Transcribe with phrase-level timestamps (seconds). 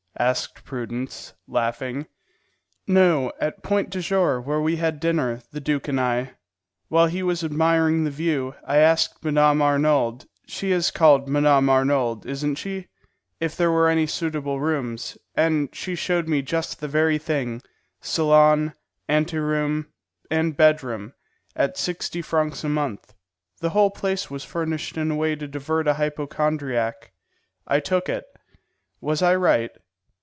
[0.19, 2.05] asked Prudence, laughing.
[2.85, 6.33] "No, at Point du Jour, where we had dinner, the duke and I.
[6.89, 9.63] While he was admiring the view, I asked Mme.
[9.63, 11.69] Arnould (she is called Mme.
[11.69, 12.87] Arnould, isn't she?)
[13.39, 17.61] if there were any suitable rooms, and she showed me just the very thing:
[18.01, 18.73] salon,
[19.09, 19.87] anteroom,
[20.29, 21.13] and bed room,
[21.55, 23.15] at sixty francs a month;
[23.59, 27.11] the whole place furnished in a way to divert a hypochondriac.
[27.65, 28.25] I took it.
[28.99, 29.71] Was I right?"